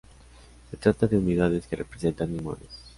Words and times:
Se 0.71 0.77
trata 0.77 1.05
de 1.05 1.15
unidades 1.19 1.67
que 1.67 1.75
representan 1.75 2.35
inmuebles. 2.35 2.71